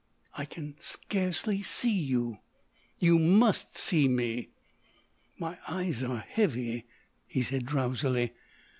"I 0.35 0.45
can 0.45 0.73
scarcely 0.79 1.61
see 1.61 1.93
you——" 1.93 2.39
"You 2.97 3.19
must 3.19 3.77
see 3.77 4.07
me!" 4.07 4.49
"My 5.37 5.59
eyes 5.67 6.03
are 6.03 6.25
heavy," 6.27 6.87
he 7.27 7.43
said 7.43 7.67
drowsily. 7.67 8.33